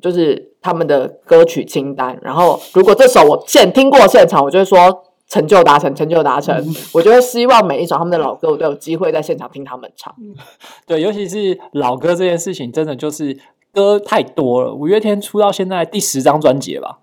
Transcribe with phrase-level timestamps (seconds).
[0.00, 10.14] 就是他们的歌曲清单，然后如果这首我现听过现场，我就会说成就达成，成就达成，我就会希望每一首他们的老歌，我都有机会在现场听他们唱。
[10.86, 13.38] 对，尤其是老歌这件事情，真的就是
[13.72, 14.74] 歌太多了。
[14.74, 16.98] 五月天出到现在第十张专辑了吧？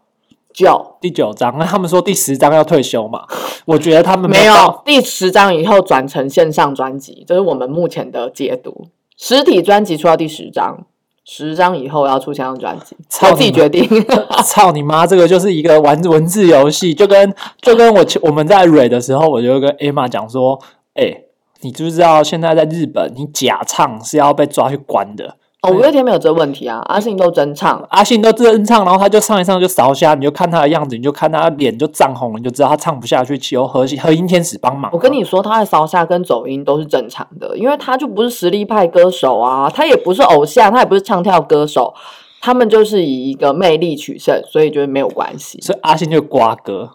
[0.54, 3.26] 九第九张，那他们说第十张要退休嘛？
[3.66, 8.88] 我觉得他们没到有第十张以后转成线上专辑，这是我们目前的解读。
[9.16, 10.86] 实体专辑出到第十张，
[11.30, 13.86] 十张以后要出线上专辑，操我自己你决定。
[14.46, 15.06] 操你妈！
[15.06, 20.58] 这个就是一个玩文字游戏，就跟就跟我我们在蕊的时候，我就跟 Emma 讲说，
[20.94, 21.24] 哎、
[21.60, 25.36] 你知不知道现在在日本，你假唱是要被抓去关的。
[25.68, 27.86] 哦，五月天没有这个问题啊，阿信都真唱。
[27.90, 34.90] 阿信都真唱，然后他就唱一唱就烧瞎，你就看他的样子，你就看他脸就涨红了，你就知道他唱不下去，求和和音天使帮忙。
[34.94, 41.94] 我跟你说，他的烧下跟走音都是正常的，因为他就不是实力派歌手啊，他也不是偶像，他也不是唱跳歌手，
[42.40, 45.60] 他们就是以一个魅力取胜，所以觉得没有关系。
[45.62, 46.92] 所以阿信就瓜哥。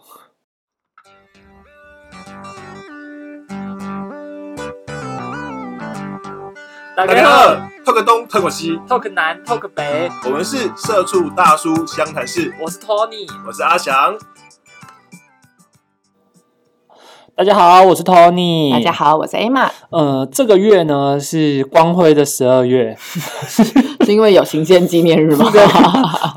[6.95, 7.55] 大大家好
[7.87, 13.27] ，talk 东 talk 西，，talk 南 talk 北，我们是社畜大叔湘潭市，我是 Tony。
[13.47, 14.15] 我是阿翔。
[17.35, 18.73] 大家好，我是 Tony。
[18.73, 22.95] 大家，好，我是 Emma，呃，这个月呢是光辉的十二月，
[24.07, 25.51] 是因为有行宪纪念日吗？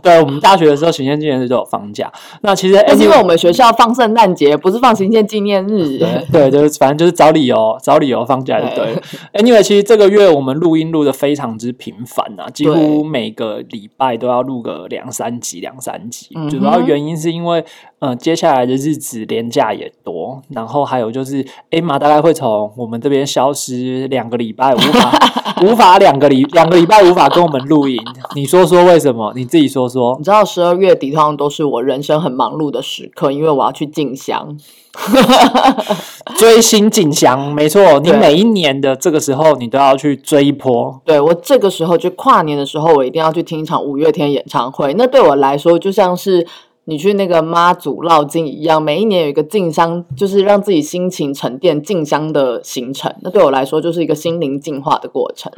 [0.04, 2.12] 对 我们大学的时候，行宪纪念日就有放假。
[2.42, 5.98] 那其实那是因为我们学校放圣诞节，不是放行宪纪念日。
[5.98, 9.02] 对对，就是反正就是找理由，找理由放假就对了。
[9.34, 16.30] Anyway，其实这个月我们录音录的非常之频繁啊，几乎每个礼拜都要录个两三集，两三集。
[16.50, 17.64] 主要原因是因为，
[18.00, 25.12] 呃，接下来的日子连假也多，然后还有就是，Emma 大概会从我们这边消失两个礼拜，无法
[25.64, 28.00] 无法两个礼两个礼拜无法跟我们录音。
[28.36, 29.34] 你说说为什么？
[29.36, 30.24] 你自己说说你。
[30.24, 34.58] 知道十二月底通常都是我人生很忙碌的时刻，因为我要去进香。
[36.38, 41.02] 追星进香，没错，你每一年的这个时候，你都要去追一波。
[41.04, 44.94] 对我这个时候就跨年的时候，我一定要去听一场五月天演唱会。
[44.94, 46.48] 那对我来说，就像是
[46.86, 53.14] 你去那个妈祖绕境一样，每一年有一个进香，就是让自己心情沉淀进香的行程。
[53.22, 55.52] 那对我来说，就是一个心灵净化的过程。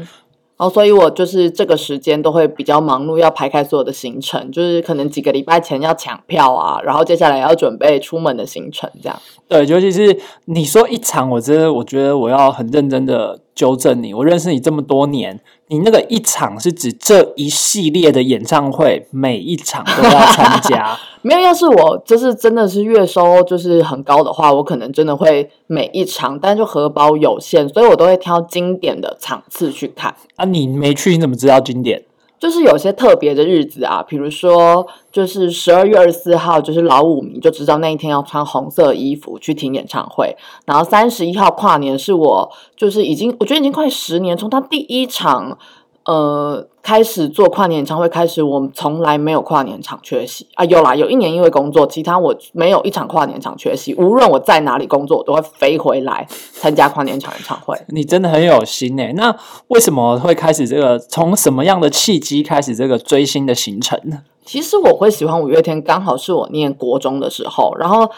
[0.59, 9.21] 然后，所以我就是这个时间都会比较忙碌，要排开所有的行程，就是可能几个礼拜前要抢票啊，然后接下来要准备出门的行程，这样。
[9.47, 14.13] 对，尤其是你说一场，我真的我觉得我要很认真的纠正你。
[14.13, 20.95] 我认识你这么多年，你那个一场是指这一系列的演唱会，每一场都要参加。
[21.23, 30.15] 没有，要是我就是真的是月收就是很高的话，我可能真的会每一场，但就荷包有限，所以我都会挑经典的场次去看。
[30.35, 32.03] 啊，你没去，你怎么知道经典？
[32.39, 40.35] 就是有些特别的日子啊，比如说就是十二月二十四号，就是老五迷就知道那一天要穿红色衣服去听演唱会。
[40.65, 45.57] 然后三十一号跨年是我就是已经我觉得已经快十年，从他第一场
[46.07, 50.63] 呃开始做跨年演唱会开始，我们从来没有跨年场缺席啊。
[50.65, 53.93] 有啦，有一年因为工作，其他我没有一场跨年场缺席。
[53.95, 57.77] 无论我在哪里工作，我都会飞回来参加跨年场演唱会。
[57.89, 59.11] 你真的很有心诶。
[59.17, 59.35] 那
[59.67, 60.97] 为什么会开始这个？
[60.97, 64.21] 从什么样的契机开始这个追星的行程呢？
[64.45, 68.09] 其实我会喜欢五月天，刚好是我念国中的时候，然后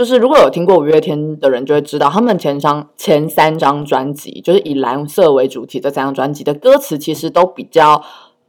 [0.00, 8.02] 就是如果有听过五月天的人就会知道，他们前张前三张专辑就是以蓝色为主题这三张专辑的歌词其实都比较。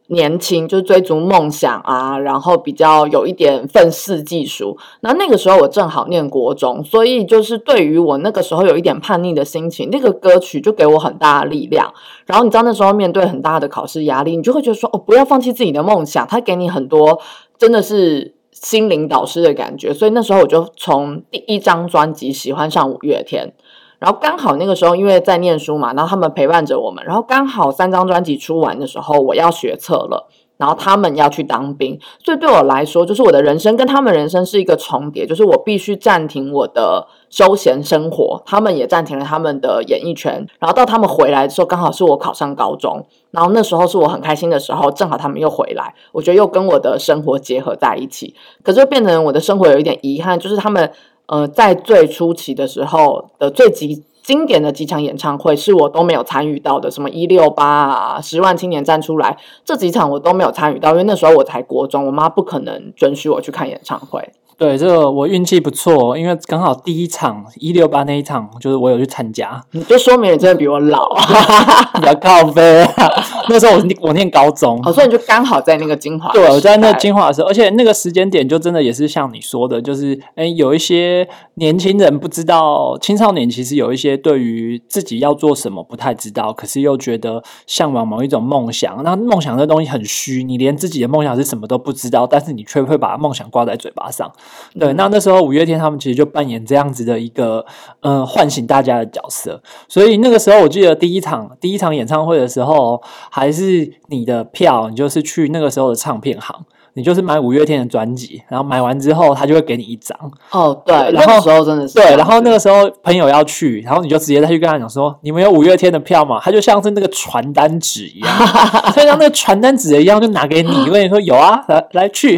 [0.08, 4.78] 年轻就是追逐梦想啊，然后比较有一点愤世嫉俗。
[5.00, 11.94] 那那个时候我正好念国中，所以就是对于我那个时候有一点叛逆的心情，那个歌曲就给我很大的力量。
[12.26, 17.22] 然后你知道那时候面对很大的考试压力，你就会觉得说哦，不要放弃自己的梦想，它给你很多
[17.58, 19.94] 真的是心灵导师的感觉。
[19.94, 23.54] 所以那时候我就从第一张专辑喜欢上五月天。
[24.00, 30.28] 然后刚好那个时候因为在念书嘛，然后他们陪伴着我们，然后刚好三张专辑出完的时候，我要学测了，
[30.62, 50.92] 然后他们要去当兵，所以对我来说，就是我的人生跟他们人生是一个重叠，就是我必须暂停我的休闲生活，他们也暂停了他们的演艺圈，然后到他们回来的时候，刚好是我考上高中，然后那时候是我很开心的时候，正好他们又回来，我觉得又跟我的生活结合在一起，可是变成我的生活有一点遗憾，就是他们
[51.26, 64.30] 呃在最初期的时候的最极经典的几场演唱会是我都没有参与到的，什么一六八啊、十万青年站出来这几场我都没有参与到，因为那时候我才国中，我妈不可能准许我去看演唱会。
[64.58, 71.10] 对，这个我运气不错，因为刚好第一场一六八那一场，就是我有去参加，你就说明你真的比我老，
[72.00, 72.94] 比较靠背啊。
[73.50, 89.02] 那时候我我念高中，哦，所以你就刚好在那个精华对，我在那精华的时候，而且那个时间点就真的也是像你说的，就是哎，有一些年轻人不知道，青少年其实有一些对于自己要做什么不太知道，可是又觉得向往某一种梦想。
[89.04, 94.32] 那梦想这东西很虚，你连自己的梦想是什么都不知道，但是你却会把梦想挂在嘴巴上。
[94.80, 97.66] 对，那那时候五月天他们其实就扮演这样子的一个
[98.02, 99.62] 嗯唤醒大家的角色。
[99.88, 106.56] 所以那个时候我记得第一场第一场演唱会的时候，还是你的票，你就是去那个时候的唱片行。
[106.94, 110.14] 你就是买五月天的专辑，然后买完之后，他就会给你一张。
[110.50, 116.42] 哦，对，然后那个时候真的是对，然后那个时候朋友要去，然后你就直接再去跟他讲说，你们有五月天的票吗？
[116.44, 118.38] 他就像是那个传单纸一样，
[118.94, 122.38] 就像那个传单纸一样，就拿给你，问你说有啊，来来去。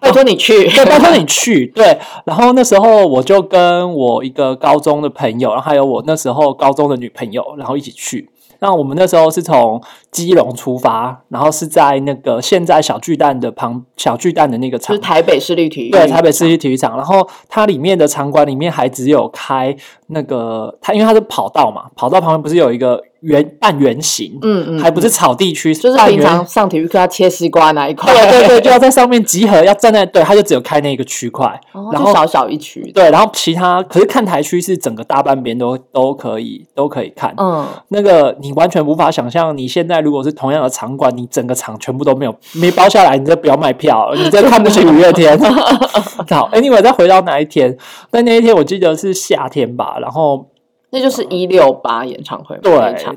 [0.00, 1.66] 拜托你去， 对，拜托你去。
[1.66, 8.30] 对，然后那时候我就跟我一个高中的朋友，然后还有我那时候高中的女朋友，然后一起去。
[8.62, 9.80] 那我们那时候是从
[10.10, 19.74] 基隆出发，然后是在那个现在小巨蛋的旁，小巨蛋的那个场就是台北市立体育对，台北市立体育场，然后它里面的场馆里面还只有开
[20.10, 45.38] 那个它，因为它是跑道嘛，跑道旁边不是有一个圆半圆形，嗯嗯，还不是草地区，就是平常上体育课要切西瓜那一块，对对对，就要在上面集合，要站在对，它就只有开那一个区块，哦然后小小一区，对，然后其他可是看台区是整个大半边都都可以都可以看，嗯，那个你完全无法想象，你现在如果是同样的场馆，你整个场全部都没有没包下来，你这不要卖票， 你这看不起五月天。
[46.30, 47.76] 好，Anyway，再回到那一天？
[48.10, 50.46] 但那一天我记得是夏天吧，然后
[50.90, 52.72] 那就是一六八演唱会嘛对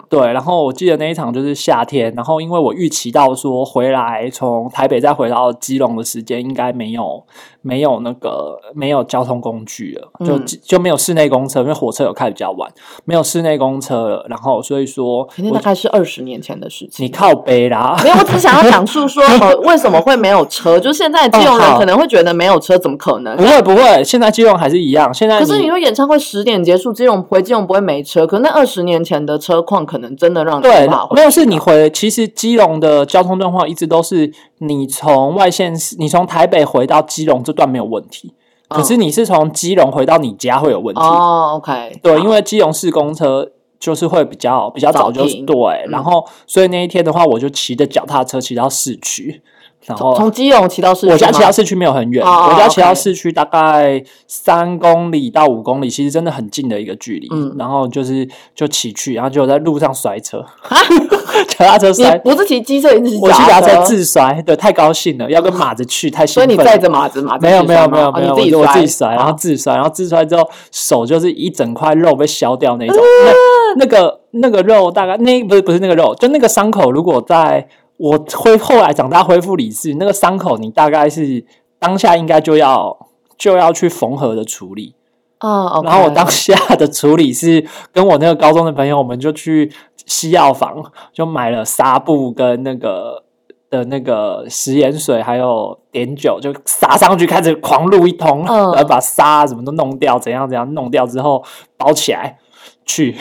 [0.09, 7.25] 对，然后我记得那一场就是夏天，然后因为我预期到说回来从台北再回到基隆的时间应该没有
[7.63, 12.69] 没有那个没有交通工具了，就、嗯就没有室内公车，因为火车有开比较晚，
[13.05, 17.05] 没有室内公车了，然后所以说我肯定大概是二十年前的事情。
[17.05, 20.77] 你靠背啦，没有，我只想要讲述说，呃，为什么会没有车？
[20.77, 23.43] 就现在基隆人可能会觉得没有车，怎么可能不？
[23.43, 25.13] 会不会，现在基隆还是一样。
[25.13, 34.29] 现在可是你说演唱会十点结束，基隆回基隆不会没车，可是那二十年前的车况可能真的让你对没有是你回，其实基隆的交通状况一直都是
[34.67, 38.33] 你从外县市，你从台北回到基隆这段没有问题，
[38.69, 41.01] 可是你是从基隆回到你家会有问题。
[41.01, 45.55] 嗯哦，OK，对，因为基隆市公车就是会比较比较早就对，
[45.85, 45.91] 嗯。
[45.91, 49.41] 然后所以那一天的话，我就骑着脚踏车骑到市区，
[49.85, 57.27] 然后从基隆骑到市区，我家骑到市区没有很远，哦我家骑到市区大概三公里到五公里，其实真的很近的一个距离。
[57.31, 60.43] 嗯然后就是就骑去，然后就在路上摔车，
[61.49, 62.17] 脚踏车摔。
[62.19, 66.47] 不是骑机车，你是骑我骑脚踏车车，自摔，对，太高兴了，要跟马子去，太兴奋。
[66.47, 72.97] 所以你载着马子，马子没有没有没有没有，你自己我自己摔，然后好自摔，然后自摔之后手就是一整块肉被削掉那种。
[72.97, 73.33] 嗯那
[73.75, 77.67] 那个那个肉大概那不是不是那个肉，就那个伤口，如果在
[78.03, 81.45] 我恢后来长大恢复理智，那个伤口你大概是
[81.79, 83.07] 当下应该就要
[83.37, 84.93] 就要去缝合的处理。
[85.37, 89.71] 啊，OK，然后我当下的处理是跟我那个高中的朋友，我们就去
[90.05, 90.83] 西药房，
[91.13, 93.23] 就买了纱布跟那个
[93.69, 101.41] 的那个食盐水，还有碘酒，就撒上去，开始狂撸一通，嗯然后把沙什么都弄掉，怎样怎样弄掉之后
[101.77, 102.37] 包起来
[102.85, 103.15] 去，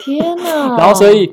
[0.00, 1.30] 天哪， 然后所以。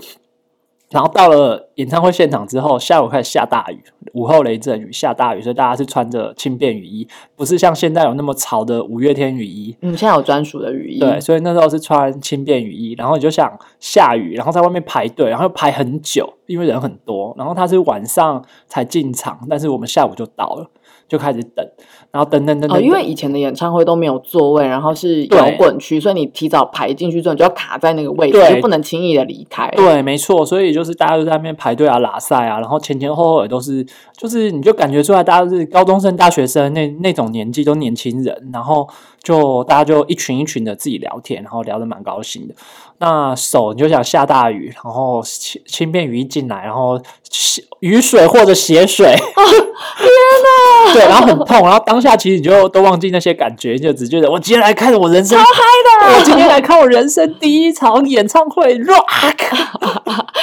[0.91, 3.79] 然后到了演唱会现场之后，下午开始下大雨，
[4.13, 9.75] 午后雷阵雨，下大雨，所以大家是穿着轻便雨衣，不是像现在有那么潮的五月天雨衣。
[9.81, 17.35] 嗯，现在有专属的雨衣，对，所以那时候是穿轻便雨衣，然后你就想下雨，然后在外面排队，然后又排很久，因为人很多。
[17.37, 20.67] 然后他是晚上才进场，但是我们下午就到了，
[21.09, 21.67] 就开始等，
[22.11, 29.67] 然后等等等等哦，因为以前的演唱会都没有座位，然后是摇滚区，所以你提早排进去之后，你就要卡在那个位置，就不能轻易的离开。
[29.71, 33.85] 对，没错，所以就是大家都在那边排队啊、拉赛啊，然后前前后后也都是，
[34.15, 38.87] 就是你就感觉出来，大家都是高中生、大学生那那种年纪，都年轻人，然后
[39.23, 42.53] 就大家就一群一群的自己聊天，然后聊得蛮高兴的。
[43.01, 46.99] 那手你就想下大雨，然后轻轻便雨一进来，然后
[47.29, 50.93] 血雨水或者血水，天哪！
[50.93, 59.05] 对，然后很痛，然后当下其实你就都忘记那些感觉，就只觉得我今天来看我人生超嗨的，我今天来看我人生第一场演唱会，rock。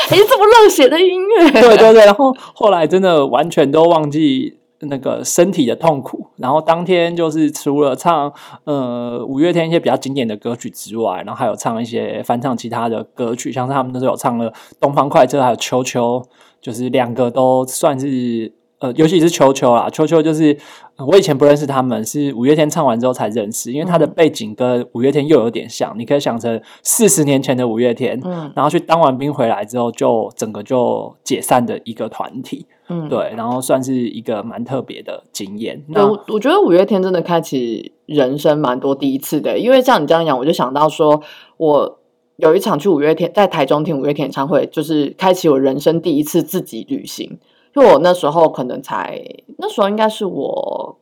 [0.08, 8.32] 哎，这么热血的音乐，对对对，然后后来真的完全都忘记那个身体的痛苦，然后当天就是除了唱
[8.64, 16.20] 呃五月天一些比较经典的歌曲之外，然后还有唱一些翻唱其他的歌曲，像是他们那时候有唱了《东方快车》还有《秋秋》，
[16.60, 20.54] 就是两个都算是呃，尤其是秋秋啦，秋秋就是、
[20.96, 28.52] 呃我以前不认识他们，是五月天唱完之后才认识，因为他的背景跟五月天又有点像，你可以想成四十年前的五月天，嗯。
[28.54, 35.76] 然后去当完兵回来之后，就整个就解散的一个团体，嗯，对，然后算是一个蛮特别的经验。
[35.92, 41.20] 对，那我我觉得五月天真的开启人生蛮多第一次的，因为像你这样讲，我就想到说，
[41.56, 41.98] 我
[42.36, 47.38] 有一场去五月天在台中听五月天演唱会，就是开启我人生第一次自己旅行。
[47.74, 49.22] 因为我那时候可能才
[49.58, 50.98] 那时候应该是我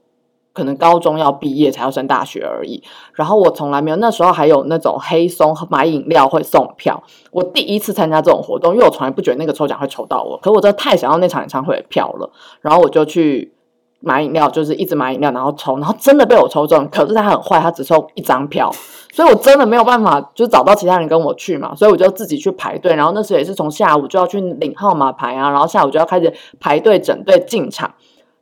[0.55, 2.83] 可能高中要毕业才要升大学而已，
[3.13, 12.31] 然后我从来没有那时候还有那种黑松买饮料会送票，我第一次参加这种活动，因为我从来不觉得那个抽奖会抽到我，可我真的太想要那场演唱会的票了，
[12.61, 13.53] 然后我就去
[13.99, 16.87] 买饮料，就是一直买饮料，然后抽，然后真的被我抽中。
[16.89, 18.71] 可是他很坏，他只抽一张票，
[19.13, 22.95] 所以我真的没有办法，就找到其他人跟我去嘛，所以我就自己去排队。
[22.95, 27.93] 然后那时候也是从下午就要去领号码牌啊，然后下午就要开始排队整队进场。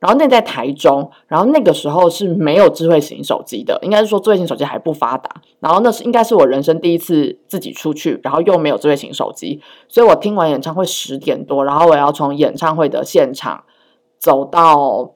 [0.03, 5.31] 然后那在台中，然后那个时候是没有智慧型手机的，应该是说智慧型手机还不发达。
[5.61, 13.63] 然后那是应该是我人生第一次自己出去，然后又没有智慧型手机，所以我听完演唱会十点多，然后我要从演唱会的现场
[14.19, 15.13] 走到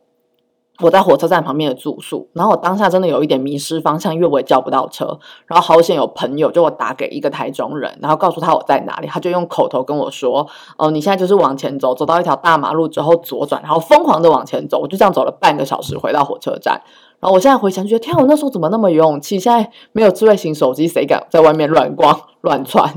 [0.83, 16.83] 我在火车站旁边的住宿，然后我当下真的有一点迷失方向，因为我也叫不到车，然后好险有朋友就我打给一个台中人，然后告诉他我在哪里，他就用口头跟我说，哦，你现在就是往前走，走到一条大马路之后左转，然后疯狂的往前走，我就这样走了半个小时回到火车站。
[17.18, 19.38] 然后我现在回想，觉得天啊，我那时候怎么那么有勇气？
[19.38, 22.92] 现在没有智慧型手机，谁敢在外面乱逛乱窜？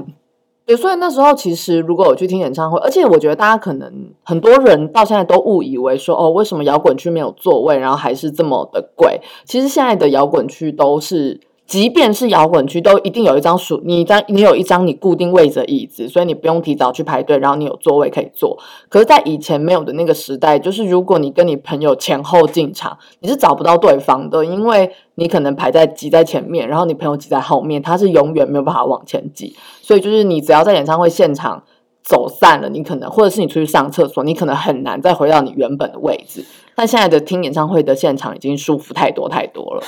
[0.75, 3.91] 所以那时候其实如果我去听演唱会，而且我觉得大家可能
[4.23, 9.21] 很多人到现在都误以为说，哦，为什么摇滚区没有座位，然后还是这么的贵？
[9.45, 11.39] 其实现在的摇滚区都是。
[11.69, 18.57] 即便是摇滚区，都一定有一张属你一张，你有一张你固定位置的椅子，所以你不用提早去排队，然后你有座位可以坐。
[18.89, 29.55] 可是，在以前没有的那个时代，就是如果你跟你朋友前后进场，你是找不到对方的，因为你可能排在挤在前面，然后你朋友挤在后面，他是永远没有办法往前挤。
[29.83, 31.63] 所以，就是你只要在演唱会现场
[32.01, 36.43] 走散了，你可能或者是你出去上厕所，你可能很难再回到你原本的位置。
[36.73, 39.81] 但现在的听演唱会的现场已经舒服太多太多了，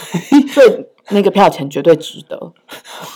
[0.50, 2.54] 所以那个票钱绝对值得。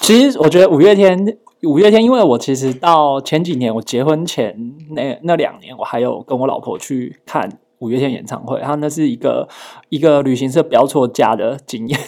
[0.01, 9.47] 其实我觉得五月天，五月天，因为我其实到前几年我结婚前那那两年，我还有跟我老婆去看五月天演唱会，然后那是一个
[9.89, 11.99] 一个旅行社标错价的经验，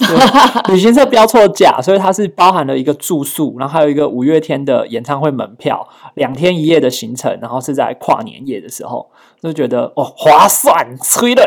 [0.69, 9.09] 旅行社标错价，所以它是包含了一个住宿，然后还有一个五月天的演唱会门票，两天一夜的行程，然后是在跨年夜的时候，
[9.41, 11.43] 就觉得哦划算，吹的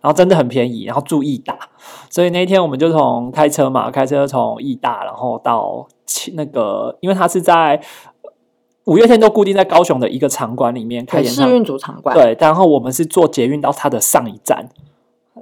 [0.00, 1.58] 然后真的很便宜，然后住义大，
[2.08, 5.86] 所以那一天我们就从开车嘛，开车从义大，然后到
[6.34, 7.80] 那个，因为它是在
[8.84, 14.68] 五月天都固定在高雄的一个场馆里面开，演唱会，世运主场馆，对，然后我们是坐捷运到它的上一站，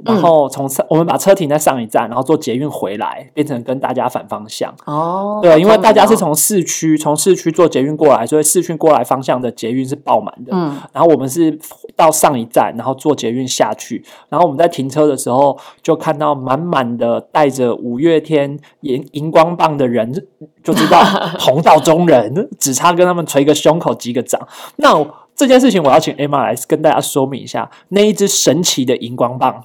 [0.05, 4.75] 然后从上、我们把车停在上一站，然后坐捷运回来，变成跟大家反方向。
[4.87, 10.57] 哦，对，因为大家是从市区从市区坐捷运过来，所以市区过来方向的捷运是爆满的。
[10.57, 11.59] 明哦，然后我们是
[11.95, 20.11] 到上一站，然后坐捷运下去，然后我们在停车的时候就看到满满的带着五月天荧荧光棒的人，
[20.65, 21.03] 就知道
[21.39, 24.41] 同道中人，只差跟他们捶个胸口击个掌。
[24.77, 25.07] 那我
[25.37, 29.65] 这件事情我要请 Emma 来跟大家说明一下，那一支神奇的荧光棒。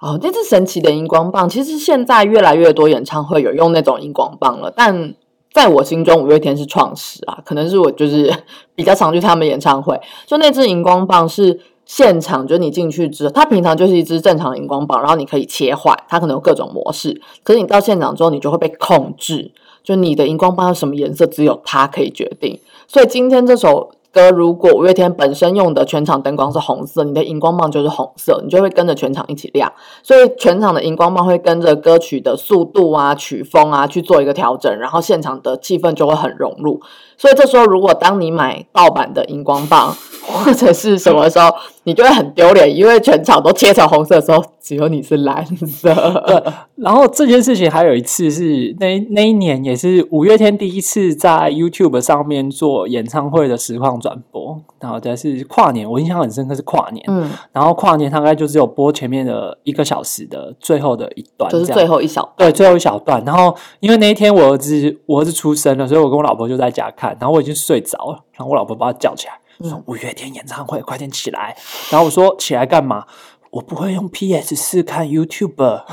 [0.00, 5.14] 哦，这支神奇的荧光棒，其实现在越来越多演唱会有用那种荧光棒了，但
[5.52, 8.32] 在我心中，五月天是创始啊，可能是我就是
[8.74, 11.60] 比较常去他们演唱会，就那支荧光棒是。
[11.88, 17.18] 现场就你进去之后，它平常就是一支正常的荧光棒，然后你可以切换，它可能有各种模式。
[17.42, 19.50] 可是你到现场之后，你就会被控制，
[19.82, 22.60] 就你的荧光棒是什么颜色，只有它可以决定。
[22.86, 29.72] 所以今天这首歌，如果五月天本身用的全场灯光是红色，你的荧光棒就是红色，你就会跟着全场一起亮。
[30.02, 36.80] 所以全场的荧光棒会跟着歌曲的速度啊、曲风啊去做一个调整，然后现场的气氛就会很融入。
[37.16, 39.94] 所以这时候，如果当你买盗版的荧光棒
[40.30, 41.50] 或者是什么时候，
[41.84, 45.90] 你就会很丢脸，因为全场都切成红色的时候，只有你是蓝色。
[46.76, 63.22] 然后这件事情还有一次是那那一年也是五月天第一次在 YouTube 上面做演唱会的实况转播，然后再是跨年，我印象很深刻是跨年，嗯，然后跨年大概就只有播前面的一个小时的最后的一段，就是最后一小对，最后一小段。
[63.24, 69.34] 然后因为那一天我儿子我儿子出生了，所以我跟我老婆就在家看，然后我已经睡着了，然后我老婆把我叫起来，
[69.66, 71.56] 说嗯五月天演唱会，快点起来。
[71.90, 73.06] 然后我说起来干嘛？
[73.50, 75.56] 我不会用 PS 四看 YouTube。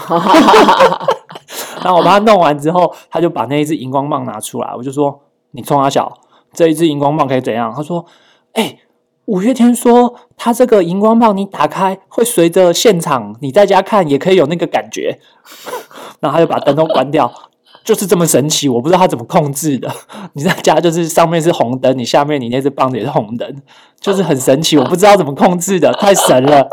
[1.83, 6.17] 然后我把它弄完之后，他就把那一支荧光棒拿出来，我就说：“你冲他小，
[6.51, 8.05] 这一支荧光棒可以怎样？”他说
[8.53, 8.79] ：“哎、
[9.25, 15.19] 五月天说他这个荧光棒你打开会随着现场你在家看也可以有那个感觉，
[16.19, 17.31] 然后他就把灯都关掉，
[17.85, 19.89] 就是这么神奇，我不知道他怎么控制的。
[20.33, 23.55] 你在家就是上面是红灯，你下面你那只棒子也是红灯，
[24.01, 26.67] 就是很神奇，我不知道怎么控制的， 太神了。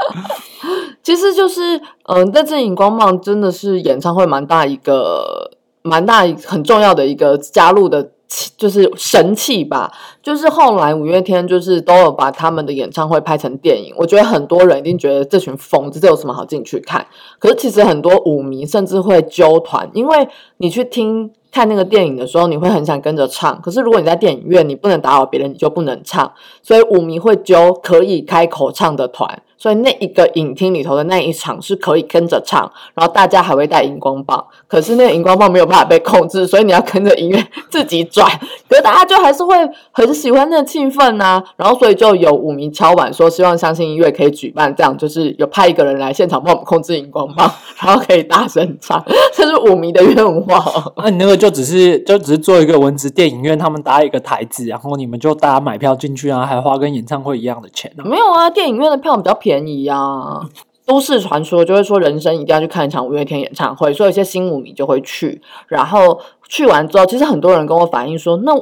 [1.02, 5.50] 其实就是，嗯，但这荧光棒真的是演唱会蛮大一个、
[5.82, 8.12] 蛮大很重要的一个加入的气，
[8.56, 9.92] 就是神器吧。
[10.22, 17.06] 就是后来五月天就是都有把他们的演唱会拍成电影，我觉得很多人一定觉得这群疯子，这有什么好进去看？
[17.38, 21.30] 可是其实很多舞迷甚至会揪团，因为你去听。
[21.52, 23.60] 看那个电影的时候，你会很想跟着唱。
[23.60, 26.32] 可是如果你在电影院，你不能打扰别人，你就不能唱。
[26.62, 34.44] 所以舞迷会揪可以开口唱的团，所以那一个影厅里头的那一场是可以跟着唱，然后大家还会带荧光棒。
[34.66, 37.40] 可是那个荧光棒没有办法被控制，所以你要跟着音乐
[37.70, 38.28] 自己转。
[38.68, 39.54] 可是大家就还是会
[39.92, 49.00] 很喜欢那个气氛呐、然后所以就有舞迷敲碗说，希望相信音乐可以举办这样，就是有派一个人来现场帮我们控制荧光棒，然后可以大声唱，
[49.32, 50.92] 这是舞迷的愿望。
[50.96, 58.02] 那、你那个就只是就只是做一个文字电影院，他们搭一个台子，然后你们就大家买票进去啊，还花跟演唱会一样的钱啊。
[58.04, 59.51] 没有啊，电影院的票比较便宜
[59.84, 60.40] 呀、
[60.86, 65.40] 都市传说就会说人生一定要去看一场五月天演唱会，所以有些新舞迷就会去。
[65.68, 68.54] 然后去完之后，其实很多人跟我反映说，那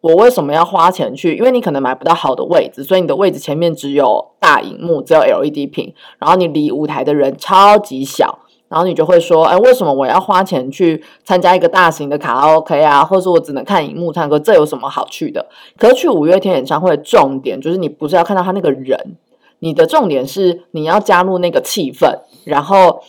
[0.00, 1.36] 我为什么要花钱去？
[1.36, 8.38] 因为你可能买不到好的位置，所以你的位置前面只有大荧幕，只有 LED 屏，然后你离舞台的人超级小。
[8.70, 15.46] 然后你就会说，哎，为什么我要花钱去参加一个大型的卡拉 OK 啊，或者我只能看荧幕唱歌，这有什么好去的？
[15.78, 19.16] 可是去五月天演唱会的重点就是你不是要看到他那个人，
[19.60, 23.02] 你的重点是你要加入那个气氛，然后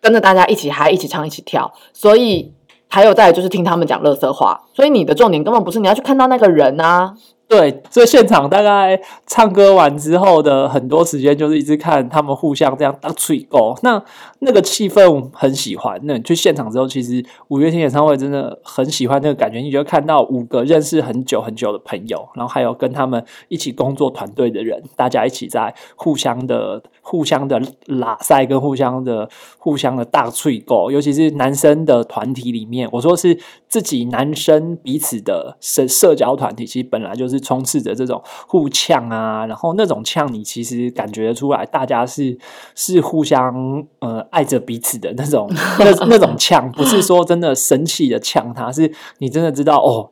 [0.00, 1.72] 跟着大家一起嗨、一起唱、一起跳。
[1.92, 2.52] 所以
[2.88, 7.14] 还有再就是听他们讲乐色话，所以你的重点根本不是你要去看到那个人啊。
[7.52, 14.02] 对，所以现场大概唱歌完之后的很多时间，就是一直看他们互相这样打吹狗，那
[14.38, 16.00] 那个气氛很喜欢。
[16.04, 29.28] 那你去现场之后，其实五月天演唱会真的很喜欢那个感觉，你就看到五个认识很久很久的朋友，然后还有跟他们一起工作团队的人，大家一起在互相的、互相的拉塞跟互相的、
[29.58, 33.36] 互相的大吹狗，尤其是男生的团体里面，我说是
[33.68, 42.38] 自己男生彼此的社社交团体，其实本来就是充斥着这种互呛啊，然后那种呛，你其实感觉得出来，大家是
[42.74, 50.10] 是互相呃爱着彼此的那种 那那种呛，不是说真的生气的呛他，是你真的知道哦。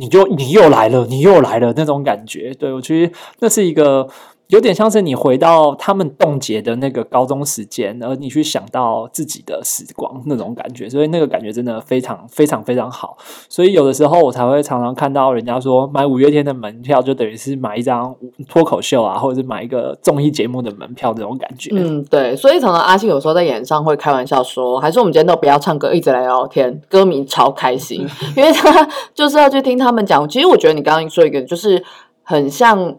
[0.00, 4.08] 你就你又来了，你又来了那种感觉，对我觉得那是一个
[4.48, 13.18] 有点像是你回到他们冻结的那个高中时间，而你去想到自己的时光那种感觉，所以那个感觉真的非常非常非常好。
[13.50, 18.16] 所以有的时候我才会常常看到人家说买五月天的门票就等于是买一张
[18.48, 21.70] 脱口秀啊，或者是买一个综艺节目的门票这种感觉。
[21.74, 30.26] 嗯，对，所以常常阿信有时候在演唱会开玩笑说，还是我们今天都不要唱歌，一直来聊天，歌迷超开心，因为他就是要去听他们讲。
[30.26, 31.84] 其实我觉得你刚刚说一个，就是
[32.22, 32.96] 很像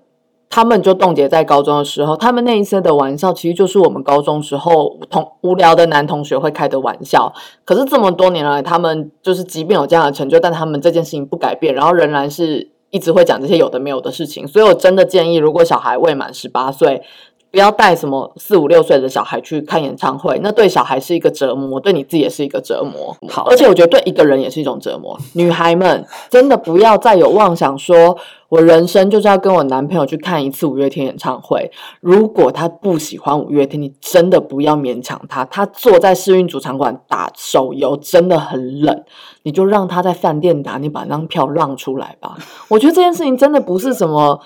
[0.50, 7.32] 他们就冻结在高中的时候，他们那一次的玩笑，其实就是我们高中时候同无聊的男同学会开的玩笑。
[7.64, 14.48] 可是这么多年来，他们就是即便有这样的成就，但他们这件事情不改变，然后仍然是一直会讲这些有的没有的事情。
[14.48, 17.04] 所以我真的建议，如果小孩未满十八岁，
[17.52, 23.16] 不要带什么四五六岁的小孩去看演唱会，那对小孩是一个折磨，对你自己也是一个折磨。
[23.28, 25.18] 好而且我觉得对一个人也是一种折磨。
[25.34, 28.16] 女孩们真的不要再有妄想说，
[28.50, 31.72] 我人生就是要跟我男朋友去看一次五月天演唱会。
[32.02, 35.44] 如果他不喜欢五月天，你真的不要勉强他。
[35.46, 39.04] 他坐在世运主场馆打手游真的很冷，
[39.42, 42.38] 你就让他在饭店打，你把那张票让出来吧。
[42.68, 44.40] 我觉得这件事情真的不是什么。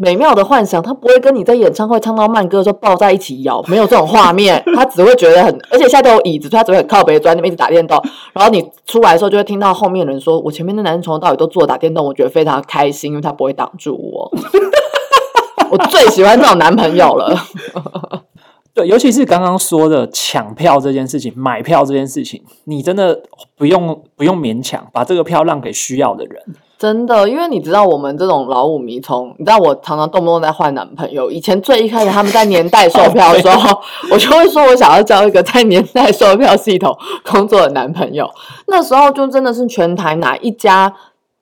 [0.00, 8.00] 美妙的幻想，他不会跟你在演唱会唱到慢歌的时候抱在一起摇，没有这种画面，他只会觉得很，而且现在都有椅子，他只会很靠北坐在那边一直打电动。
[8.32, 14.30] 然后你出来的时候，就会听到后面的人说：“我前面的男生从头到尾都坐打电动，我觉得非常开心，因为他不会挡住我。
[15.70, 17.36] ”我最喜欢这种男朋友了。
[18.72, 23.20] 对，尤其是刚刚说的抢票这件事情、买票这件事情，你真的
[23.56, 26.40] 不用不用勉强，把这个票让给需要的人。
[26.78, 31.28] 真的，因为你知道我们这种老五迷从，你知道我常常动不动在换男朋友。
[31.28, 33.76] 以前最一开始他们在年代售票的时候，
[34.12, 38.30] 我就会说我想要交一个在年代售票系统工作的男朋友。
[38.68, 40.94] 那时候就真的是全台哪一家，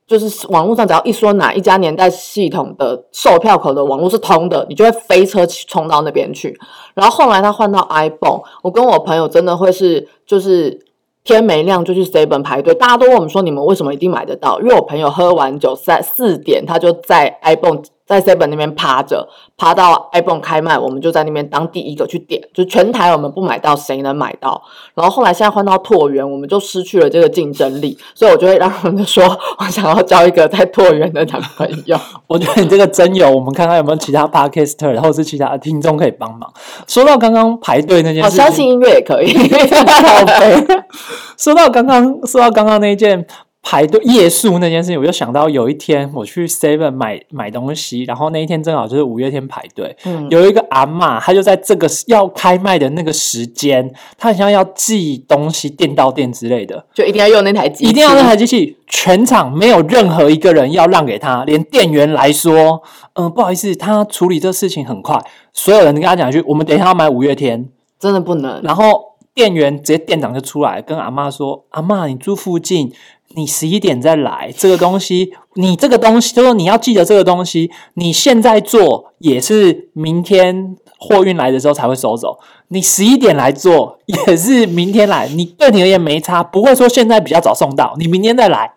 [0.06, 6.58] 就是网络上只要一说哪一家年代系统的售票口的网络是通的，你就会飞车冲到那边去。
[6.94, 10.85] 然后后来他换到 iPhone，我跟我朋友真的会是就是。
[11.34, 14.60] 天没亮就去 seven 排队，大家都问我们说你们为什么一定买得到？
[14.60, 24.62] 因为我朋友喝完酒三四点，他就在 iPhone 在 Seven 那边趴着，趴到 iPhone 开卖，我们就在那边当第一个去点，就全台我们不买到，谁能买到？
[24.94, 29.24] 然后后来现在换到拓元，我们就失去了这个竞争力，所以我就会让他们说，
[29.58, 31.98] 我想要交一个在拓元的男朋友。
[32.28, 36.50] 我觉得你这个真有，我们看看有没有其他 podcaster 或是其他的听众可以帮忙。
[36.86, 39.34] 说到刚刚排队那件好，事情，相信音乐也可以。
[41.36, 43.26] 说到刚刚，说到刚刚那一件
[43.68, 50.28] 排队夜宿那件事情，我就想到有一天我去 Seven 买买东西，然后那一天正好就是五月天排队，嗯。
[50.30, 62.80] 有一个阿嬷，她就在这个要开卖的那个时间，她好像要寄东西店到店之类的，就一定要用那台机器，一定要那台机器，全场没有任何一个人要让给她，连店员来说，
[63.14, 65.20] 嗯、不好意思，她处理这事情很快，
[65.52, 68.62] 所有人跟她讲一句，我们等一下要买五月天，真的不能。
[68.62, 72.90] 然后店员直接店长就出来跟阿嬷说：“阿嬷，你住附近，
[73.36, 74.52] 你十一点再来。
[74.56, 82.38] 这个东西，你这个东西，就是你要记得这个东西，你现在做也是明天货运来的时候才会收走。
[82.68, 88.72] 你十一点来做也是明天来，你对你而言没差，不会说现在比较早送到，你明天再来。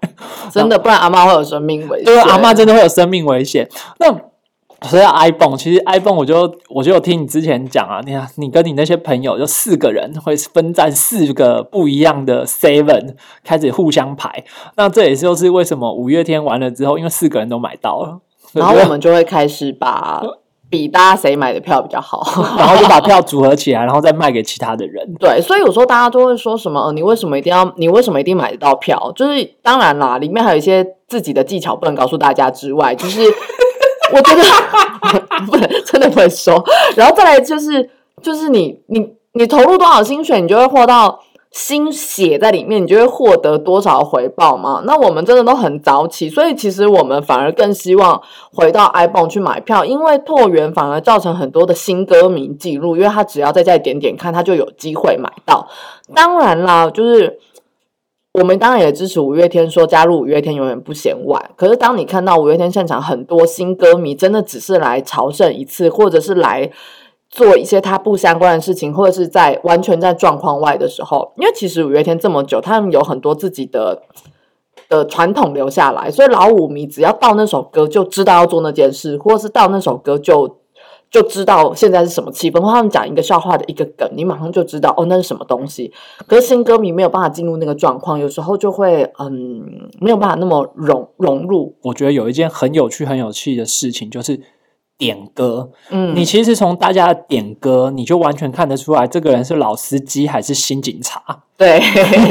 [0.52, 2.06] 真的，不然阿妈会有生命危险。
[2.06, 3.68] 对，阿妈真的会有生命危险。
[3.98, 4.14] 那
[4.88, 14.44] 说到 iPhone，其实 iPhone 我就我就有听你之前讲啊，你看你跟你那些朋友就四个人会分占四个不一样的 Seven，开始互相排。
[14.78, 18.20] 那这也就是为什么五月天完了之后，因为四个人都买到了，
[18.54, 20.22] 然后我们就会开始把
[20.70, 22.24] 比大家谁买的票比较好。
[22.58, 25.04] 然后就把票组合起来，然后再卖给其他的人。
[25.20, 29.12] 对，所以有时候大家都会说什么，呃，你为什么一定要，你为什么一定买得到票？
[29.16, 33.22] 就是当然啦，里面还有一些自己的技巧不能告诉大家之外，就是
[34.12, 34.42] 我觉得
[35.46, 36.64] 不能真的不能说。
[36.96, 37.90] 然后再来就是，
[38.22, 41.20] 就是你你你投入多少薪水，你就会获到。
[41.52, 44.84] 心血在里面，你就会获得多少回报嘛？
[44.86, 48.22] 那我们真的都很早起，所以其实我们反而更希望
[48.54, 55.68] 回到 iPhone 去买票，因为拓元反而造成很多的新歌迷记录，因为他只要在家里点点看，他就有机会买到。
[56.14, 57.40] 当然啦，就是
[58.40, 61.52] 我们当然也支持五月天，说加入五月天永远不嫌晚。
[61.56, 66.72] 可是当你看到五月天现场很多新歌迷真的只是来朝圣一次，或者是来
[67.30, 74.02] 做一些他不相关的事情，或者是在完全在状况外的时候，因为其实五月天这么久，他们有很多自己的。
[74.88, 80.58] 的传统留下来，所以老舞迷只要到那首歌就知道要做那件事，或者是到那首歌就
[81.12, 85.92] 就知道现在是什么气氛，或他们讲一个笑话的一个梗，你马上就知道哦那是什么东西。
[86.28, 91.76] 可是新歌迷没有办法进入那个状况，有时候就会嗯没有办法那么融融入。
[91.82, 94.40] 我觉得有一件很有趣、很有趣的事情，就是
[94.98, 95.72] 点歌。
[95.90, 101.44] 嗯，你其实从大家的点歌，你就完全看得出来，这个人是老司机还是新警察。
[101.58, 101.82] 对，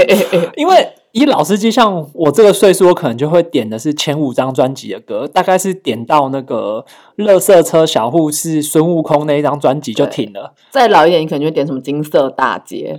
[0.57, 6.85] 因为以老司机，像我这个岁数，我可能就会点的是前五张专辑的歌，大概是点到那个
[7.17, 10.53] 《乐色车小护士》孙悟空那一张专辑就停了。
[10.71, 12.97] 再老一点，你可能就会点什么金色大街，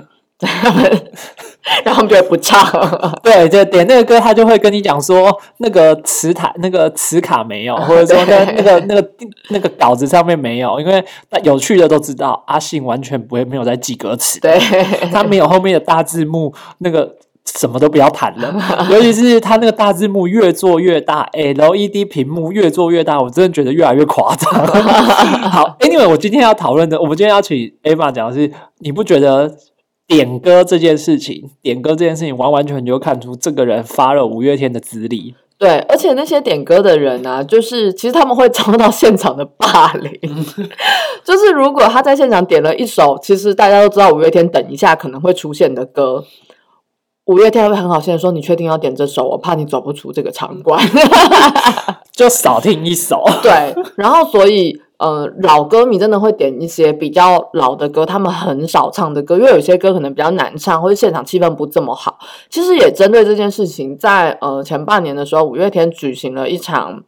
[1.84, 2.60] 然后他们就会不唱。
[3.22, 9.10] 对，就点那个歌，他就会跟你讲说，那个磁台、那个磁卡没有，或者说 那那个那个
[9.50, 11.04] 那个稿子上面没有，因为
[11.44, 14.58] 有趣的都知道，阿信完全不会没有在记歌词，对，
[15.12, 17.16] 他没有后面的大字幕，那个
[17.58, 18.54] 什么都不要谈了。
[18.92, 24.54] 尤其是他那个大字幕越做越大，LED 屏幕越做越大，我真的觉得越来越夸张。
[25.50, 29.52] 好，Anyway，我今天要讨论的，我们今天要请 Emma 讲的是，你不觉得
[30.08, 35.36] 点歌这件事情，点歌这件事情，完完全全就看出这个人发了五月天的资历。
[35.58, 40.10] 对，而且那些点歌的人啊，就是其实他们会遭到现场的霸凌。
[41.26, 46.24] 就是如果他在现场点了一首，其实大家都知道五月天等一下可能会出现的歌，
[47.30, 49.24] 五月天会很好心的说：“你确定要点这首？
[49.24, 50.84] 我怕你走不出这个场馆。
[52.12, 62.18] ”就少听一首， 对，然后所以呃，老歌迷真的会点一些比较老的歌，他们很少唱的歌，因为有些歌可能比较难唱，或者现场气氛不这么好。
[62.50, 67.04] 其实也针对这件事情，在呃前半年的时候，五月天举行了一场。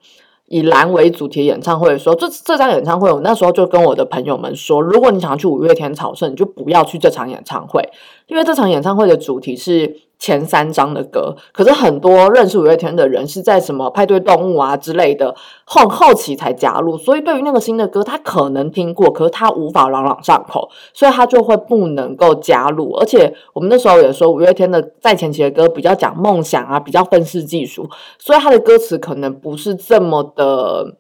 [0.54, 7.82] 以蓝为主题演唱会的时候，这这场演唱会，我那时候就跟我的朋友们说，如果你想要去五月天朝圣，你就不要去这场演唱会，
[8.28, 22.92] 因为这场演唱会的主题是前三张的歌，可是很多认识五月天的人是在什么派对动物啊之类的后后期才加入，所以对于那个新的歌，他可能听过，可是他无法朗朗上口，所以他就会不能够加入。
[22.98, 30.98] 而且我们那时候也说，五月天的在前期的歌比较讲梦想啊，比较愤世嫉俗，所以他的歌词可能不是这么的，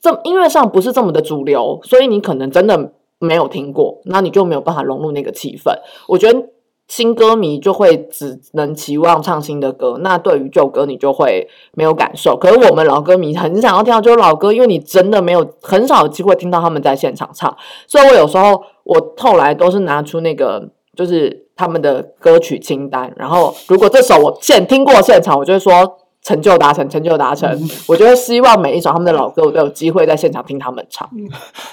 [0.00, 5.74] 这音乐上不是这么的主流，所以你可能真的没有听过，那你就没有办法融入那个气氛。
[6.08, 6.42] 我觉得。
[6.92, 12.36] 新歌迷就会只能期望唱新的歌，那对于旧歌你就会没有感受。
[12.36, 31.08] 可是我们老歌迷很想要听到就是老歌，因为你真的没有很少有机会听到他们在现场唱，所以我有时候我后来都是拿出那个就是他们的歌曲清单，然后如果这首我现听过现场，我就会说成就达成，成就达成，我就会希望每一首他们的老歌我都有机会在现场听他们唱。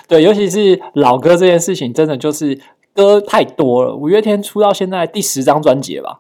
[0.08, 2.58] 对，尤其是老歌这件事情，真的就是
[3.00, 3.96] 歌太多了。
[3.96, 6.20] 五月天出到现在第十张专辑了吧？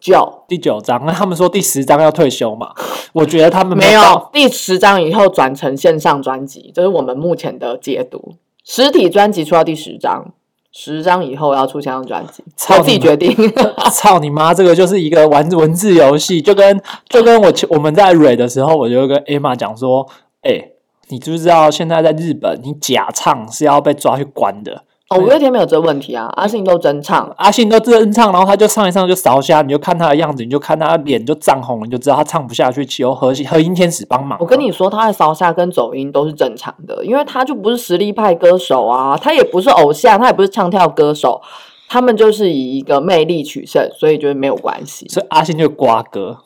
[0.00, 2.72] 九第九张，那 他们说第十张要退休嘛？
[3.12, 8.34] 我觉得他们没有第十张以后转成线上专辑，这是我们目前的解读。
[8.64, 10.32] 实体专辑出到第十张，
[10.72, 13.34] 十张以后要出线上专辑，操我自己决定。
[13.92, 14.54] 操你妈！
[14.54, 20.08] 这个就是一个玩文字游戏，就跟 就跟我我们在蕊的时候，我就跟 Emma 讲说
[20.42, 20.70] ：“哎、
[21.08, 24.84] 你知不知道现在在日本，你假唱是要被抓去关的？
[25.12, 27.30] 哦，五月天没有这问题啊，阿信都真唱。
[27.36, 34.38] 阿信都真唱，然后他就唱一唱就烧瞎，你就看他的样子，你就看他的脸就涨红了，你就知道他唱不下去，求和和音天使帮忙。
[34.40, 41.42] 我跟你说，他的烧下跟走音都是正常的，因为他就不是实力派歌手啊，他也不是偶像，他也不是唱跳歌手，
[41.88, 45.06] 他们就是以一个魅力取胜，所以就是没有关系。
[45.08, 46.38] 所以阿信就瓜哥。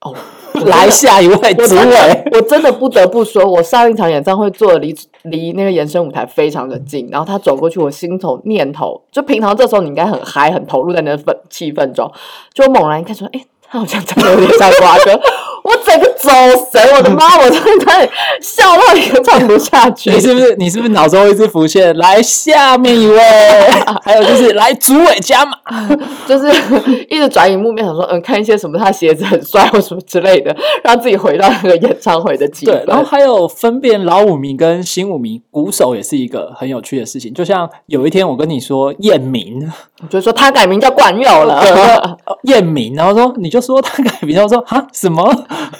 [0.00, 0.14] 哦，
[0.66, 12.10] 来下一位我主真的委，我真的不得不说，我上一场演唱会坐的离离那个延伸舞台非常的近，然后他走过去，我心头念头就平常这时候你应该很嗨很投入在那氛气氛中，
[12.54, 15.20] 就猛然一看说，哎、他好像真的有点像瓜哥，
[15.64, 16.30] 我整个走
[16.70, 18.08] 神，我的妈，我真的
[18.42, 20.20] 笑到一个唱不下去 你。
[20.20, 23.18] 是不是你是不是脑中一直浮现来下面一位？
[24.04, 25.52] 还有就是来主委加码。
[26.26, 26.46] 就是
[27.08, 37.32] 一直转移目标，想说嗯，看一些什么他鞋子很帅或什么之类的，让自己回到那个演唱会的气对，然后还有分辨老五迷跟新五迷，鼓手也是一个很有趣的事情。
[37.32, 39.70] 就像有一天我跟你说验明，
[40.02, 45.24] 我就说他改名叫冠佑了，验明，然后说你就说他改名，然后说啊什么？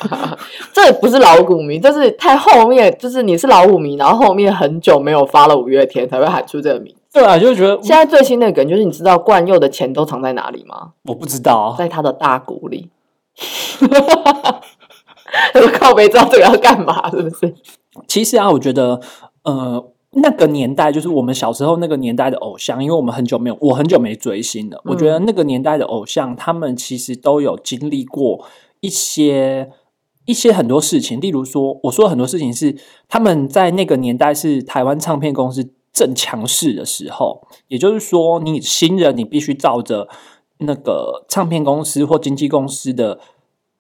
[0.73, 6.95] 这也不是老股民，这是太后面，就是你是老股民，然后后面很久没有发了五月天才会喊出这个名。
[7.13, 10.93] 对啊，就觉得现在最新的梗就是你知道冠佑的钱都藏在哪里吗？
[11.05, 12.91] 我不知道啊，在他的大鼓里。
[15.79, 17.55] 靠没知道这个要干嘛，是不是？
[18.07, 19.01] 其实啊，我觉得
[19.45, 19.93] 呃。
[20.13, 24.81] 那个年代就是我们小时候那个年代的偶像，因为我们很久没有，我很久没追星了。
[24.87, 28.43] 我觉得那个年代的偶像，他们其实都有经历过
[28.81, 29.71] 一些
[30.29, 31.21] 一些很多事情。
[31.21, 32.77] 例如说，我说很多事情是
[33.09, 40.09] 他们在那个年代是台湾唱片公司正强势的时候，也就是说，你新人你必须照着
[40.59, 43.19] 那个唱片公司或经纪公司的。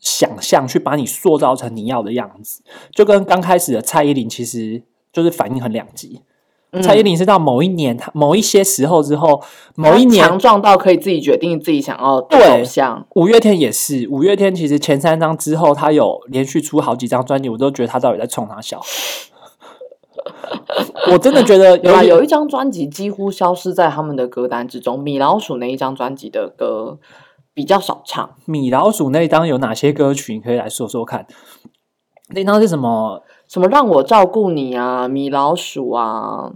[0.00, 4.80] 想象去把你塑造成你要的样子，就跟刚开始的蔡依林其实
[5.12, 6.20] 就是反应很两极。
[6.82, 9.42] 蔡依林是到某一年，她某一些时候之后，
[9.74, 13.06] 某一年强壮到可以自己决定自己想要的对偶像。
[13.14, 18.82] 五月天也是，五月天其实前三张之后，他有连续出好几张专辑，我都觉得他到底在冲他笑。
[21.10, 26.98] 我真的觉得有啊，有有一张专辑几乎消失在他们的歌单之中，米老鼠那一张专辑的歌
[27.54, 28.34] 比较少唱。
[28.44, 31.26] 米老鼠那一张有哪些歌曲，你可以来说说看。
[32.34, 33.22] 那张是什么？
[33.48, 36.52] 什么让我照顾你啊，米老鼠啊，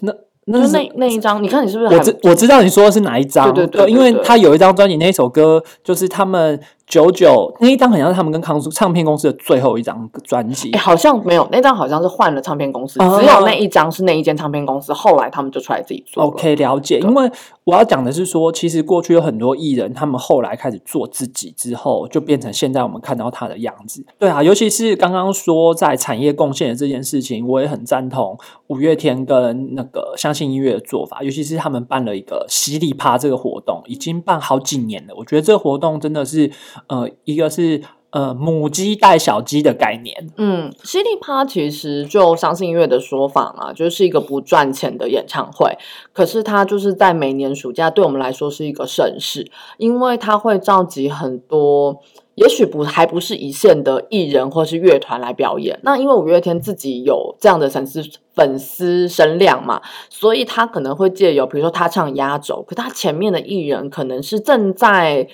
[0.00, 0.12] 那
[0.46, 6.58] 那是那那一张，你看你是不是我知我知道你说的是哪一张，对对对对因为他有一张专辑，那一首歌就是他们
[6.92, 10.78] 九九那一张，好像是他们跟康叔唱片公司的最后一张专辑哎、。
[10.78, 16.24] 好像没有那张，好像是换了唱片公司，哦只有那一张是那一间唱片公司，后来他们就出来自己做。
[16.24, 16.98] OK，了解。
[16.98, 17.30] 因为
[17.64, 24.04] 我要讲的是说，其实过去有很多艺人，他们后来开始做自己之后，就变成现在我们看到他的样子。
[24.18, 35.14] 对啊，尤其是刚刚说在产业贡献的这件事情，我也很赞同五月天跟那个相信音乐的做法，尤其是他们办了一个犀利趴这个活动，已经办好几年了。
[35.16, 36.50] 我觉得这个活动真的是，
[36.88, 45.76] 呃，一个是呃母鸡带小鸡的概念，嗯，犀利趴其实就相信音乐的说法嘛，就是一个不赚钱的演唱会。
[46.12, 52.00] 可是它就是在每年暑假对我们来说是一个盛事，因为它会召集很多。
[52.34, 58.02] 也许不还不是一线的艺人或是乐团来表演，那因为五月天自己有这样的粉丝
[58.34, 65.28] 粉丝声量嘛，所以他可能会借由比如说他唱压轴，可他前面的艺人可能是正在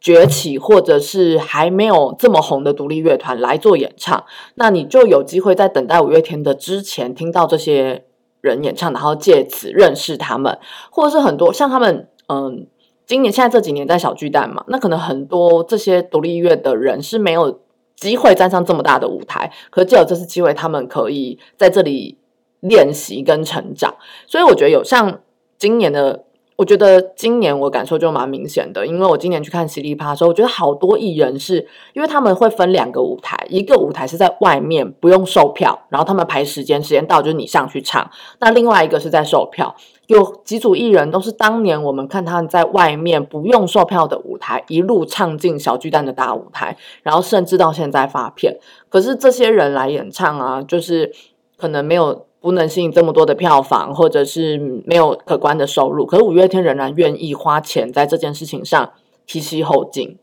[0.00, 8.04] 崛起或者是还没有这么红的独立乐团来做演唱，那你就有机会在等待五月天的之前听到这些
[8.40, 10.58] 人演唱，然后借此认识他们，
[10.90, 12.66] 或者是很多像他们，嗯，
[13.04, 17.60] 今年现在这几年在小巨蛋嘛，那可能很多这些独立乐的人是没有
[17.94, 22.16] 机会站上这么大的舞台，可借有这次机会，他们可以在这里
[22.60, 25.20] 练习跟成长，所以我觉得有像
[25.58, 26.24] 今年的。
[26.60, 39.74] 我觉得今年我感受就蛮明显的，因为我今年去看犀利趴的时候，我觉得好多艺人是因为他们会分两个舞台，一个舞台是在外面不用售票，然后他们排时间，时间到就是你上去唱，那另外一个是在售票。
[40.06, 48.58] 有几组艺人都是当年我们看他们在外面不用售票的舞台，一路唱进小巨蛋的大舞台，然后甚至到现在发片。
[48.90, 51.10] 可是这些人来演唱啊，就是
[51.56, 52.26] 可能没有。
[52.40, 58.90] 不能吸引这么多的票房，或者是没有可观的收入，可是五月天仍然愿意花钱在这件事情上
[59.26, 60.16] 提携后进。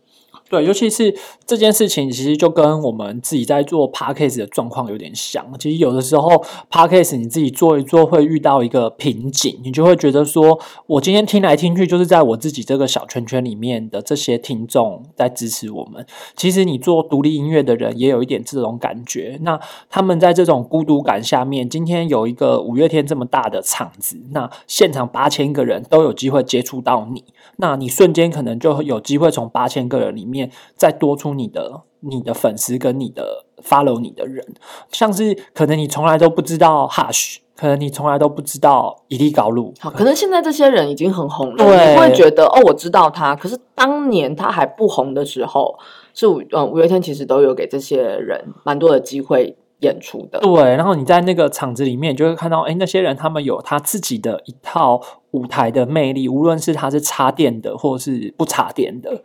[0.49, 1.13] 对，尤其是
[1.47, 5.45] 这件事情，其实就跟我们自己在做 podcast 的状况有点像。
[5.57, 16.05] 其实有的时候 podcast 你自己做一做，会遇到一个瓶颈，你就会觉得说，我今天听来听去，就是在我自己这个小圈圈里面的这些听众在支持我们。
[16.35, 19.39] 其实你做独立音乐的人也有一点这种感觉。
[19.43, 19.57] 那
[19.89, 27.23] 他们在这种孤独感下面，今天有一个五月天这么大的场子，那现场八千个人都有机会接触到你。
[27.59, 34.45] 那你瞬间可能就有机会从八千个人里面再多出你的你的粉丝跟你的 follow 你的人，
[34.91, 41.93] 像是可能你从来都不知道 Hush，可能你从来都不知道伊利高路，好，可能现在这些人已经很红了，对。
[41.93, 45.77] 你会觉得哦，我知道他，可是当年他还不红的时候，
[46.13, 54.99] 是五嗯五月天其实都有给这些人蛮多的机会演出的，对，然后你在那个场子里面，你就会看到，哎，那些人他们有他自己的一套
[55.31, 59.21] 舞台的魅力，无论是他是插电的，或是不插电的，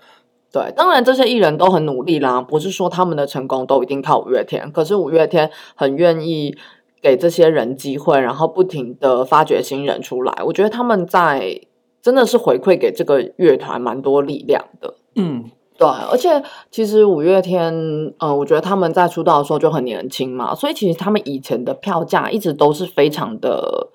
[0.52, 6.54] 对，当然这些艺人都很努力啦，不是说他们的成功都一定靠五月天，可是五月天很愿意
[7.00, 10.42] 给这些人机会，然后不停的发掘新人出来。
[10.44, 11.58] 我觉得他们在
[12.02, 14.94] 真的是回馈给这个乐团蛮多力量的。
[15.14, 23.88] 嗯，对，而且其实五月天，呃，我觉得他们在出道的时候就很年轻嘛，所以其实他们以前的票价一直都是非常的，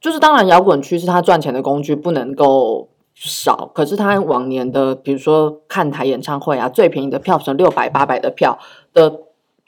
[0.00, 3.70] 就是当然摇滚区是他赚钱的工具，不能够少。
[3.74, 8.58] 可是他往年的，比如说看台演唱会啊，最便宜的票是六百、八百的票
[8.92, 9.20] 的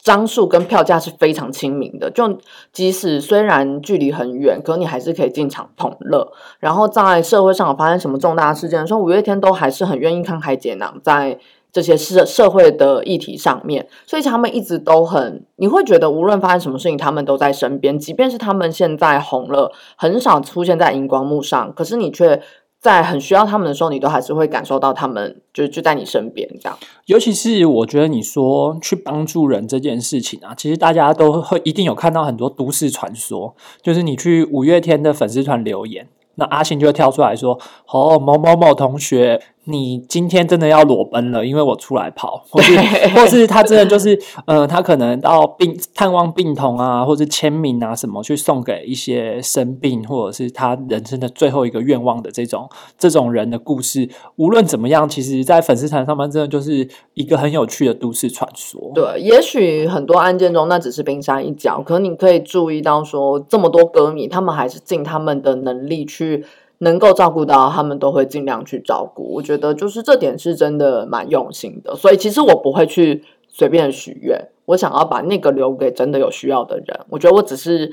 [0.03, 2.39] 张数跟票价是非常亲民的，就
[2.73, 6.33] 即使虽然距离很远，可你还是可以进场同乐。
[6.61, 11.39] 然后在社会上有发生什么重大事件的时候，五月天都还是很愿意慷慨解囊，在
[11.73, 17.99] 这些社社会的议题上面，所以他们一直都很，你会觉得无论发生什么事情，他们都在身边。
[17.99, 22.41] 即便是他们现在红了，很少出现在荧光幕上，可是你却
[22.87, 26.79] 在很需要他们的时候，你都还是会感受到他们就就在你身边这样。
[27.07, 37.59] 尤其是我觉得你说去帮助人这件事情啊，其实大家都会一定有看到很多都市传说，就是你去五月天的粉丝团留言，那阿信就会跳出来说
[37.91, 42.77] ：“哦，某某某同学，你今天真的要裸奔了，因为我出来跑， 或是
[43.09, 54.09] 或是他真的就是，呃，他可能到病探望病童啊，或是签名啊什么，去送给一些生病或者是他人生的最后一个愿望的这种这种人的故事。
[54.37, 58.93] 无论怎么样，其实，在粉丝团上面，真的就是一个很有趣的都市传说。
[58.95, 66.45] 对，也许很多案件中那只是冰山一角，可你可以注意到说，这么多歌迷，他们还是尽他们的能力去
[66.79, 69.35] 能够照顾到，他们都会尽量去照顾。
[69.35, 77.01] 我觉得就是这点是真的蛮用心的，所以其实我不会去随便许愿，我想要把那个留给真的有需要的人。
[77.11, 77.91] 我觉得我只是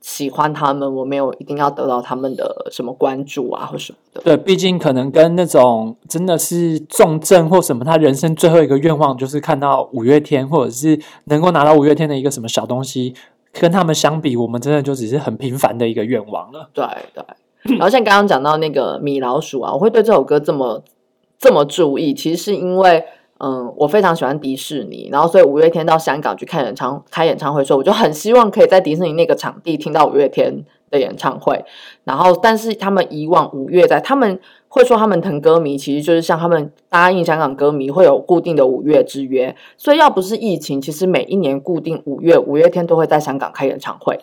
[0.00, 4.20] 喜欢他们，我没有一定要得到他们的什么关注啊或什么的。
[4.22, 13.14] 对，毕竟可能跟那种真的是重症或什么，他人生最后一个愿望就是看到五月天，或者是能够拿到五月天的一个什么小东西，
[13.52, 16.68] 跟他们相比，我们真的就只是很平凡的一个愿望了。
[16.72, 17.24] 对对，
[17.78, 20.82] 然后像刚刚讲到那个米老鼠啊，我会对这首歌这么
[21.38, 23.04] 这么注意，其实是因为
[23.38, 31.62] 嗯，我非常喜欢迪士尼，然后所以五月天到香港去看演唱开演唱会的时候，我就很希望可以在迪士尼那个场地听到五月天的演唱会。
[32.04, 44.18] 然后，但是他们以往五月在他们会说他们疼歌迷，其实就是像他们答应香港歌迷会有固定的五月之约，所以要不是疫情，其实每一年固定五月五月天都会在香港开演唱会。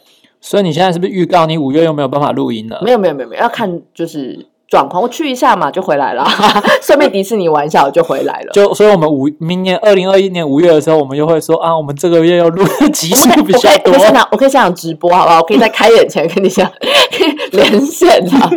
[0.45, 2.81] 所以你现在是不是预告你五月又没有办法录音了？
[2.83, 5.01] 没有没有没有没有，要看就是状况。
[5.01, 6.25] 我去一下嘛，就回来了，
[6.83, 8.51] 顺便迪士尼玩一下，我就回来了。
[8.51, 13.99] 就所以，我们五明年二零二一年五月的时候，我们就会说啊，我们这个月要录的集数比较多 我可以。
[13.99, 15.37] 现场，我可以现场直播，好不好？
[15.37, 16.69] 我可以在开演前跟你讲
[17.53, 18.51] 连线啊。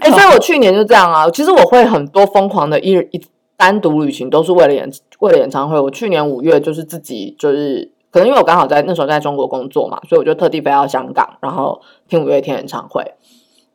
[0.00, 1.28] 哎、所以我去年就这样啊。
[1.30, 3.20] 其实我会很多疯狂的一一
[3.58, 5.78] 单独旅行，都是为了演为了演唱会。
[5.78, 7.92] 我去年五月就是自己就是。
[8.16, 11.78] 可能因为我刚好在那时候在中国工作嘛，所以我就特地飞到香港，然后
[12.08, 13.04] 听五月天演唱会。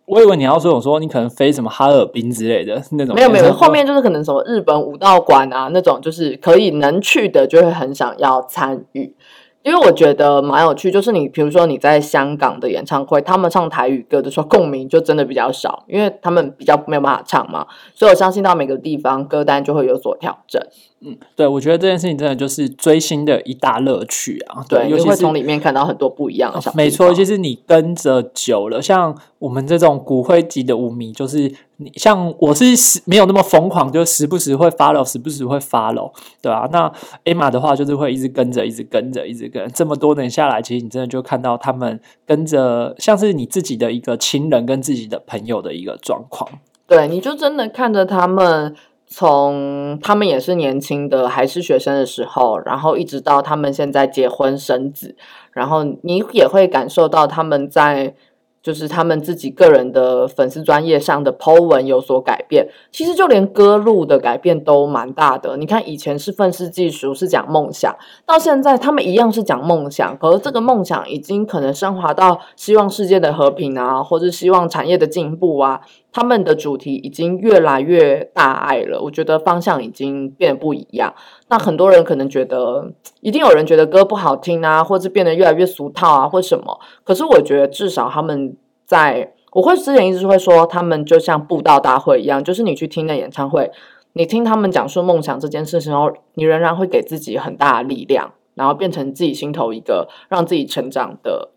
[0.07, 3.13] 我以为你要说，我说你可能飞什么哈尔滨之类的那种。
[3.13, 9.15] 没有没有，后面就是可能什么日本武道馆啊那种，就是可以能去的就会很想要参与。
[9.63, 20.61] 因为我觉得蛮有趣，就是你比如说你在香港的演唱会，他们唱台语歌的时候共鸣就真的比较少，因为他们比较没有办法唱嘛，所以我相信到每个地方歌单就会有所调整。
[21.03, 24.63] 嗯对，我觉得这件事情真的就是追星的一大乐趣啊。
[24.69, 26.71] 对，尤其是你会从里面看到很多不一样的。
[26.75, 31.51] 没错，就是你跟着久了，像我们这种骨灰级的舞迷，就是
[31.81, 36.11] 你像我是时没有那么疯狂，就时不时会 follow，时不时会 follow，
[36.41, 36.91] 对吧、那
[37.25, 39.67] Emma 的话，就是会一直跟着，一直跟着，一直跟。
[39.71, 46.47] 这么多年下来，其实你真的就看到他们跟着，像是你自己的一个亲人跟自己的朋友的一个状况。
[46.85, 48.75] 对，你就真的看着他们
[49.07, 55.15] 从他们也是年轻的还是学生的时候，然后一直到他们现在结婚生子，
[55.51, 58.13] 然后你也会感受到他们在
[58.61, 62.67] 就是他们自己个人的粉丝专业上的 Po 文有所改变。
[62.91, 65.57] 其实就连歌路的改变都蛮大的。
[65.57, 67.95] 你看以前是愤世嫉俗，是讲梦想，
[68.25, 75.81] 到现在他们一样是讲梦想，可是这个梦想已经可能升华到希望世界的和平啊，或者希望产业的进步啊。
[76.13, 81.13] 他们的主题已经越来越大爱了，我觉得方向已经变得不一样。
[81.47, 82.91] 那很多人可能觉得，
[83.21, 86.79] 一定有人觉得歌不好听啊，或者变得越来越俗套啊，或什么。
[87.05, 93.71] 可是我觉得至少他们在，我会之前一直会说，他们就像布道大会一样，就是你去听的演唱会，
[94.13, 101.51] 你听他们讲述梦想这件事情后，你仍然会给自己很大的力量，然后变成自己心头一个让自己成长的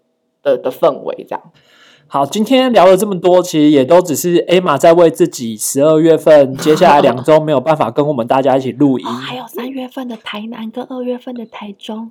[0.45, 1.43] 的的氛围，这样。
[2.07, 9.07] 好，今天聊了这么多，其实也都只是 Emma 在为自己十二月份 接下来两周没有办法跟我们大家一起录音。
[9.07, 12.11] 哦，还有三月份的台南跟二月份的台中。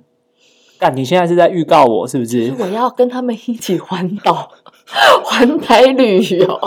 [0.78, 2.52] 干，你现在是在预告我是不是？
[2.58, 4.50] 我要跟他们一起环岛、
[5.24, 6.60] 环台旅游，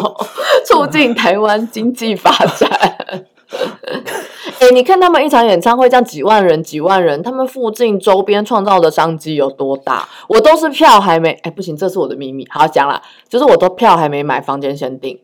[0.66, 3.26] 促进台湾经济发展。
[4.60, 10.08] 哎、你看他们一场演唱会这样几万人、几万人，他们附近周边创造的商机有多大？
[10.28, 12.46] 我都是票还没，哎、不行，这是我的秘密。
[12.50, 15.20] 好讲啦，就是我都票还没买，房间先订。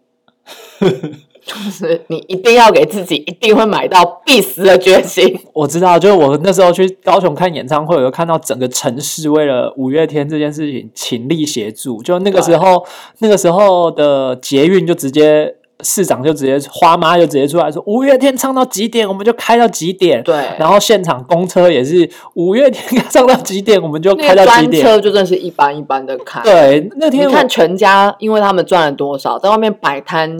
[1.45, 5.37] 就是你一定要给自己一定会买到必死的决心。
[5.51, 12.01] 我知道，就是我那时候去高雄看演唱会，我就看到整个城市为了五月天这件事情倾力协助。
[12.01, 12.85] 就那个时候，
[13.19, 15.53] 那个时候的捷运就直接
[15.83, 20.23] 市长就直接花妈就直接出来说，五月天唱到几点，我们就开到几点。
[20.23, 24.83] 对，然后现场公车也是五月天唱到几点，我们就开到几点。
[24.83, 26.41] 专车就真是一般一般的开。
[26.41, 30.37] 对，那天你看全家，因为他们赚了多少，在外面摆摊，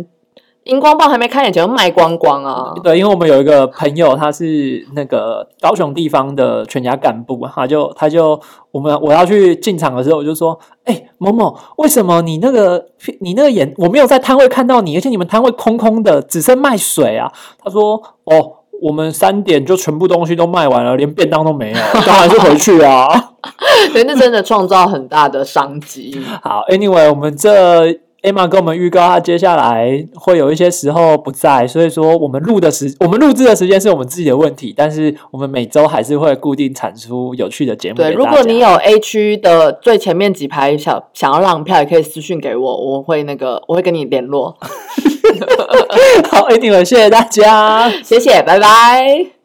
[0.65, 2.73] 荧光棒还没开眼前就卖光光啊！
[2.83, 8.39] 对，因为我们有一个朋友，他是那个高雄地方的全家干部，他就他就
[8.71, 12.85] 我们我要去进场的时候，我就说：“哎、某某，为什么你那个
[13.19, 17.29] 你那个眼我没有在摊位看到你，而且你们摊位空空的，只剩卖水啊？”
[17.61, 23.31] 他说：“哦，我们三点就全部东西都卖完了，连便当都没有， 当然是回去啊。
[23.91, 26.23] ”对，那真的创造很大的商机。
[26.41, 27.91] 好，Anyway，我们这
[28.23, 38.13] Emma 跟我们预告，她接下来会有一些时候不在，所以说我们录的时，我们录制的时间是我们自己的问题，但是我们每周还是会固定产出有趣的节目对。
[38.13, 44.57] 如果你有 A 区的最前面几排想想要让票，也可以私讯给我，我会那个我会跟你联络。
[46.31, 47.89] 好，Anyway，谢谢大家。
[48.01, 49.42] 谢谢，拜拜。